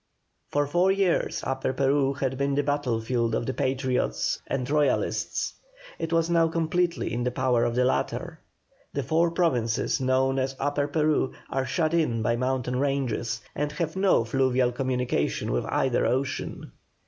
[0.49, 5.53] For four years Upper Peru had been the battlefield of the Patriots and Royalists;
[5.99, 8.39] it was now completely in the power of the latter.
[8.93, 13.95] The four provinces known as Upper Peru are shut in by mountain ranges, and have
[13.95, 16.71] no fluvial communication with either ocean.